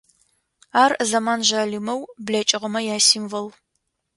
[0.83, 3.47] Ар зэман жъалымэу блэкӏыгъэмэ ясимвол.